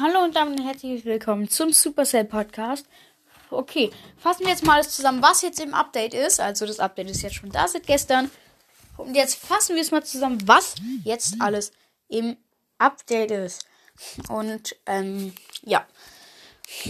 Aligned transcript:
Hallo 0.00 0.22
und 0.22 0.36
damit 0.36 0.62
herzlich 0.62 1.04
willkommen 1.04 1.50
zum 1.50 1.72
Supercell 1.72 2.24
Podcast. 2.24 2.86
Okay, 3.50 3.90
fassen 4.16 4.44
wir 4.44 4.50
jetzt 4.50 4.64
mal 4.64 4.74
alles 4.74 4.90
zusammen, 4.94 5.22
was 5.22 5.42
jetzt 5.42 5.58
im 5.58 5.74
Update 5.74 6.14
ist. 6.14 6.38
Also 6.38 6.66
das 6.66 6.78
Update 6.78 7.10
ist 7.10 7.22
jetzt 7.22 7.34
schon 7.34 7.50
da 7.50 7.66
seit 7.66 7.84
gestern. 7.84 8.30
Und 8.96 9.16
jetzt 9.16 9.34
fassen 9.34 9.74
wir 9.74 9.82
es 9.82 9.90
mal 9.90 10.04
zusammen, 10.04 10.38
was 10.46 10.76
jetzt 11.02 11.40
alles 11.40 11.72
im 12.06 12.36
Update 12.78 13.32
ist. 13.32 13.66
Und 14.28 14.76
ähm, 14.86 15.32
ja. 15.62 15.84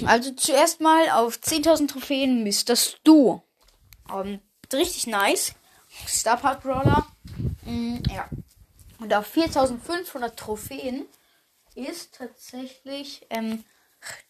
Also 0.05 0.33
zuerst 0.33 0.83
mal 0.83 1.09
auf 1.09 1.37
10.000 1.37 1.89
Trophäen 1.89 2.45
Mr. 2.45 2.77
Stu. 2.77 3.41
Um, 4.13 4.39
richtig 4.71 5.07
nice. 5.07 5.55
Star 6.07 6.37
Park 6.37 6.63
Brawler. 6.63 7.07
Mm, 7.65 8.03
ja. 8.11 8.29
Und 9.01 9.15
auf 9.15 9.35
4.500 9.35 10.37
Trophäen 10.37 11.07
ist 11.79 12.15
tatsächlich 12.15 13.27
ähm, 13.31 13.65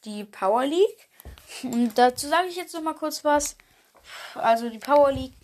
die 0.04 0.24
Power 0.24 0.64
League. 0.66 1.08
Und 1.62 1.96
dazu 1.96 2.28
sage 2.28 2.48
ich 2.48 2.56
jetzt 2.56 2.74
noch 2.74 2.82
mal 2.82 2.94
kurz 2.94 3.24
was. 3.24 3.56
Also 4.34 4.68
die 4.68 4.78
Power 4.78 5.12
League, 5.12 5.34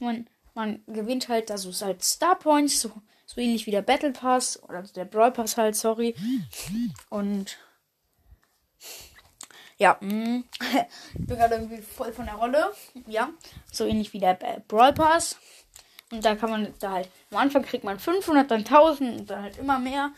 man, 0.00 0.28
man 0.54 0.82
gewinnt 0.86 1.28
halt, 1.28 1.50
also 1.50 1.70
ist 1.70 1.82
halt 1.82 2.04
Star 2.04 2.38
Points, 2.38 2.80
so, 2.80 2.92
so 3.26 3.40
ähnlich 3.40 3.66
wie 3.66 3.70
der 3.70 3.82
Battle 3.82 4.12
Pass 4.12 4.62
oder 4.62 4.82
der 4.82 5.04
Brawl 5.04 5.32
Pass 5.32 5.56
halt, 5.56 5.76
sorry. 5.76 6.14
Und 7.08 7.58
ja, 9.78 9.98
mh, 10.00 10.42
ich 11.14 11.26
bin 11.26 11.36
gerade 11.36 11.56
irgendwie 11.56 11.82
voll 11.82 12.12
von 12.12 12.26
der 12.26 12.36
Rolle. 12.36 12.72
Ja, 13.06 13.30
so 13.72 13.84
ähnlich 13.84 14.12
wie 14.12 14.20
der 14.20 14.34
Brawl 14.68 14.92
Pass. 14.92 15.38
Und 16.12 16.24
da 16.24 16.36
kann 16.36 16.50
man 16.50 16.74
da 16.78 16.92
halt, 16.92 17.10
am 17.30 17.38
Anfang 17.38 17.62
kriegt 17.62 17.82
man 17.82 17.98
500, 17.98 18.50
dann 18.50 18.60
1000 18.60 19.20
und 19.20 19.30
dann 19.30 19.42
halt 19.42 19.58
immer 19.58 19.78
mehr. 19.78 20.12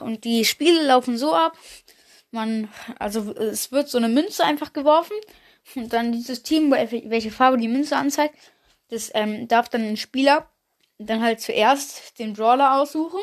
Und 0.00 0.24
die 0.24 0.44
Spiele 0.44 0.82
laufen 0.82 1.16
so 1.16 1.34
ab. 1.34 1.56
Man, 2.30 2.68
also 2.98 3.32
es 3.32 3.72
wird 3.72 3.88
so 3.88 3.98
eine 3.98 4.08
Münze 4.08 4.44
einfach 4.44 4.72
geworfen. 4.72 5.16
Und 5.74 5.92
dann 5.92 6.12
dieses 6.12 6.42
Team, 6.42 6.70
welche 6.70 7.30
Farbe 7.30 7.58
die 7.58 7.68
Münze 7.68 7.96
anzeigt, 7.96 8.34
das 8.88 9.10
ähm, 9.14 9.48
darf 9.48 9.68
dann 9.68 9.82
ein 9.82 9.96
Spieler 9.96 10.48
dann 10.98 11.22
halt 11.22 11.40
zuerst 11.40 12.18
den 12.18 12.34
Brawler 12.34 12.80
aussuchen. 12.80 13.20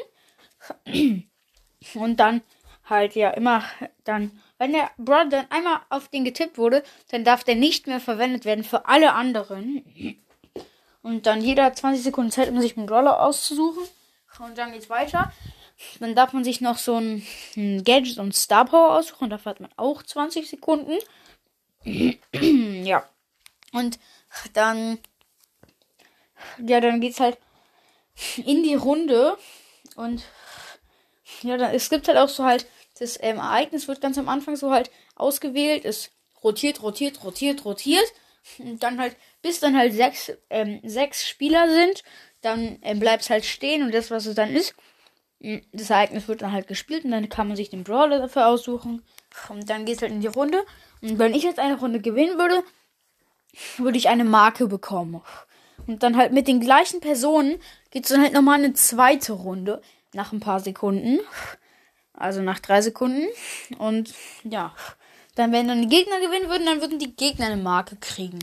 Und 1.93 2.19
dann 2.19 2.41
halt 2.85 3.15
ja 3.15 3.29
immer 3.31 3.63
dann, 4.03 4.31
wenn 4.57 4.73
der 4.73 4.89
Brawler 4.97 5.29
dann 5.29 5.51
einmal 5.51 5.81
auf 5.89 6.07
den 6.07 6.25
getippt 6.25 6.57
wurde, 6.57 6.83
dann 7.09 7.23
darf 7.23 7.43
der 7.43 7.55
nicht 7.55 7.87
mehr 7.87 7.99
verwendet 7.99 8.45
werden 8.45 8.63
für 8.63 8.87
alle 8.87 9.13
anderen. 9.13 10.23
Und 11.03 11.25
dann 11.25 11.41
jeder 11.41 11.73
20 11.73 12.03
Sekunden 12.03 12.31
Zeit, 12.31 12.49
um 12.49 12.59
sich 12.59 12.75
einen 12.75 12.87
Brawler 12.87 13.21
auszusuchen. 13.21 13.83
Und 14.39 14.57
dann 14.57 14.71
geht's 14.71 14.89
weiter. 14.89 15.31
Dann 15.99 16.15
darf 16.15 16.33
man 16.33 16.43
sich 16.43 16.61
noch 16.61 16.77
so 16.77 16.95
ein, 16.95 17.25
ein 17.55 17.83
Gadget 17.83 18.17
und 18.17 18.35
Star 18.35 18.65
Power 18.65 18.97
aussuchen. 18.97 19.29
Dafür 19.29 19.51
hat 19.51 19.59
man 19.59 19.71
auch 19.77 20.01
20 20.01 20.49
Sekunden. 20.49 20.97
ja. 22.83 23.07
Und 23.71 23.99
dann. 24.53 24.99
Ja, 26.65 26.79
dann 26.81 27.01
geht's 27.01 27.19
halt 27.19 27.37
in 28.37 28.63
die 28.63 28.75
Runde. 28.75 29.37
Und 29.95 30.23
ja, 31.41 31.57
dann, 31.57 31.73
es 31.73 31.89
gibt 31.89 32.07
halt 32.07 32.17
auch 32.17 32.29
so 32.29 32.43
halt. 32.43 32.67
Das 32.99 33.17
ähm, 33.21 33.37
Ereignis 33.37 33.87
wird 33.87 34.01
ganz 34.01 34.17
am 34.17 34.27
Anfang 34.29 34.55
so 34.55 34.71
halt 34.71 34.89
ausgewählt. 35.15 35.85
Es 35.85 36.09
rotiert, 36.43 36.81
rotiert, 36.81 37.23
rotiert, 37.23 37.63
rotiert. 37.65 38.11
Und 38.57 38.81
dann 38.81 38.99
halt, 38.99 39.15
bis 39.41 39.59
dann 39.59 39.77
halt 39.77 39.93
sechs, 39.93 40.31
ähm, 40.49 40.79
sechs 40.83 41.27
Spieler 41.27 41.69
sind, 41.69 42.03
dann 42.41 42.79
ähm, 42.81 42.99
bleibt 42.99 43.23
es 43.23 43.29
halt 43.29 43.45
stehen 43.45 43.83
und 43.83 43.93
das, 43.93 44.09
was 44.09 44.25
es 44.25 44.35
dann 44.35 44.55
ist, 44.55 44.73
das 45.39 45.89
Ereignis 45.89 46.27
wird 46.27 46.41
dann 46.41 46.51
halt 46.51 46.67
gespielt 46.67 47.05
und 47.05 47.11
dann 47.11 47.29
kann 47.29 47.47
man 47.47 47.55
sich 47.55 47.69
den 47.69 47.83
Brawler 47.83 48.19
dafür 48.19 48.47
aussuchen. 48.47 49.03
Und 49.49 49.69
dann 49.69 49.85
geht 49.85 49.97
es 49.97 50.01
halt 50.01 50.11
in 50.11 50.21
die 50.21 50.27
Runde. 50.27 50.63
Und 51.01 51.19
wenn 51.19 51.35
ich 51.35 51.43
jetzt 51.43 51.59
eine 51.59 51.79
Runde 51.79 51.99
gewinnen 51.99 52.37
würde, 52.37 52.63
würde 53.77 53.97
ich 53.97 54.09
eine 54.09 54.23
Marke 54.23 54.67
bekommen. 54.67 55.21
Und 55.85 56.03
dann 56.03 56.17
halt 56.17 56.33
mit 56.33 56.47
den 56.47 56.59
gleichen 56.59 56.99
Personen 56.99 57.59
geht 57.91 58.05
es 58.05 58.09
dann 58.09 58.21
halt 58.21 58.33
nochmal 58.33 58.59
eine 58.59 58.73
zweite 58.73 59.33
Runde. 59.33 59.81
Nach 60.13 60.31
ein 60.31 60.39
paar 60.39 60.59
Sekunden. 60.59 61.19
Also 62.13 62.41
nach 62.41 62.59
drei 62.59 62.81
Sekunden. 62.81 63.27
Und 63.77 64.13
ja. 64.43 64.73
Dann, 65.35 65.51
wenn 65.51 65.67
dann 65.67 65.83
die 65.83 65.95
Gegner 65.95 66.19
gewinnen 66.19 66.49
würden, 66.49 66.65
dann 66.65 66.81
würden 66.81 66.97
die 66.97 67.15
Gegner 67.15 67.45
eine 67.45 67.61
Marke 67.61 67.95
kriegen. 67.97 68.39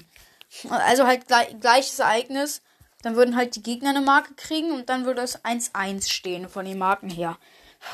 Also 0.71 1.07
halt 1.07 1.27
gleich, 1.27 1.59
gleiches 1.59 1.99
Ereignis 1.99 2.63
dann 3.05 3.17
würden 3.17 3.37
halt 3.37 3.57
die 3.57 3.63
Gegner 3.63 3.91
eine 3.91 4.01
Marke 4.01 4.35
kriegen 4.35 4.73
und 4.73 4.89
dann 4.89 5.05
würde 5.05 5.23
es 5.23 5.45
1-1 5.45 6.11
stehen 6.11 6.49
von 6.49 6.65
den 6.65 6.79
Marken 6.79 7.11
her. 7.11 7.39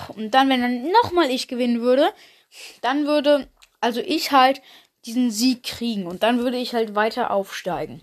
Und 0.08 0.32
dann, 0.34 0.48
wenn 0.48 0.60
dann 0.60 0.90
nochmal 1.02 1.30
ich 1.30 1.48
gewinnen 1.48 1.80
würde, 1.80 2.12
dann 2.80 3.06
würde 3.06 3.48
also 3.80 4.00
ich 4.00 4.30
halt 4.30 4.60
diesen 5.06 5.30
Sieg 5.30 5.62
kriegen 5.62 6.06
und 6.06 6.22
dann 6.22 6.38
würde 6.38 6.58
ich 6.58 6.74
halt 6.74 6.94
weiter 6.94 7.30
aufsteigen. 7.30 8.02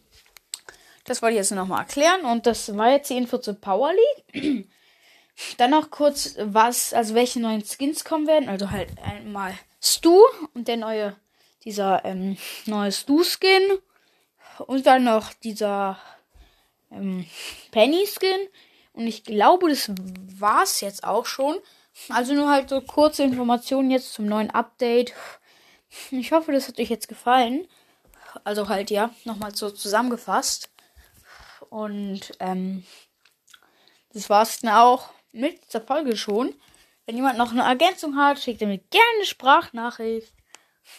Das 1.06 1.22
wollte 1.22 1.36
ich 1.36 1.40
jetzt 1.40 1.52
nochmal 1.52 1.82
erklären 1.82 2.26
und 2.26 2.46
das 2.46 2.76
war 2.76 2.92
jetzt 2.92 3.10
die 3.10 3.18
Info 3.18 3.38
zur 3.38 3.54
Power 3.54 3.92
League. 4.34 4.68
Dann 5.58 5.70
noch 5.70 5.92
kurz, 5.92 6.36
was, 6.40 6.94
also 6.94 7.14
welche 7.14 7.40
neuen 7.40 7.64
Skins 7.64 8.04
kommen 8.04 8.26
werden. 8.26 8.50
Also 8.50 8.72
halt 8.72 8.90
einmal 9.04 9.54
Stu 9.80 10.20
und 10.56 10.68
der 10.68 10.78
neue, 10.78 11.16
dieser 11.64 12.04
ähm, 12.06 12.38
neue 12.66 12.92
Stu-Skin. 12.92 13.78
Und 14.66 14.88
dann 14.88 15.04
noch 15.04 15.34
dieser 15.34 16.00
ähm, 16.92 17.26
Penny 17.72 18.06
Skin. 18.06 18.48
Und 18.94 19.08
ich 19.08 19.24
glaube, 19.24 19.70
das 19.70 19.92
war's 20.40 20.82
jetzt 20.82 21.04
auch 21.04 21.26
schon. 21.26 21.58
Also 22.10 22.34
nur 22.34 22.50
halt 22.50 22.70
so 22.70 22.82
kurze 22.82 23.24
Informationen 23.24 23.92
jetzt 23.92 24.14
zum 24.14 24.26
neuen 24.26 24.52
Update. 24.52 25.14
Ich 26.12 26.32
hoffe, 26.32 26.52
das 26.52 26.68
hat 26.68 26.80
euch 26.80 26.90
jetzt 26.90 27.08
gefallen. 27.08 27.68
Also 28.44 28.70
halt 28.70 28.92
ja, 28.92 29.12
nochmal 29.24 29.56
so 29.56 29.70
zusammengefasst. 29.70 30.70
Und 31.70 32.32
ähm, 32.40 32.84
das 34.14 34.30
war's 34.30 34.60
dann 34.60 34.74
auch 34.74 35.10
mit 35.32 35.66
dieser 35.66 35.82
Folge 35.82 36.18
schon. 36.18 36.54
Wenn 37.06 37.16
jemand 37.16 37.38
noch 37.38 37.52
eine 37.52 37.64
Ergänzung 37.64 38.18
hat, 38.18 38.40
schickt 38.40 38.62
er 38.62 38.68
mir 38.68 38.80
gerne 38.80 39.06
eine 39.16 39.26
Sprachnachricht. 39.26 40.34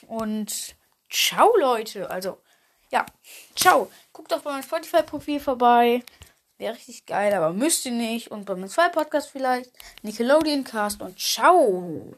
Und 0.06 0.75
ciao, 1.10 1.55
Leute. 1.56 2.10
Also, 2.10 2.38
ja, 2.91 3.06
ciao. 3.54 3.91
Guckt 4.12 4.32
doch 4.32 4.43
bei 4.43 4.53
meinem 4.53 4.62
Spotify-Profil 4.62 5.41
vorbei. 5.41 6.03
Wäre 6.59 6.75
richtig 6.75 7.06
geil, 7.06 7.32
aber 7.34 7.53
müsst 7.53 7.87
ihr 7.87 7.93
nicht. 7.93 8.31
Und 8.31 8.44
bei 8.44 8.54
meinem 8.54 8.69
zwei 8.69 8.88
Podcast 8.88 9.31
vielleicht. 9.31 9.71
Nickelodeon 10.03 10.65
Cast 10.65 11.00
und 11.00 11.19
ciao. 11.19 12.16